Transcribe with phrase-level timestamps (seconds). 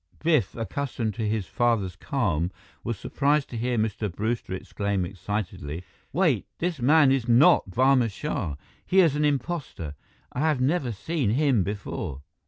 [0.23, 2.49] Biff, accustomed to his father's calm,
[2.83, 4.11] was surprised to hear Mr.
[4.11, 6.47] Brewster exclaim excitedly, "Wait!
[6.57, 8.55] This man is not Barma Shah.
[8.83, 9.93] He is an impostor!
[10.33, 12.23] I have never seen him before!"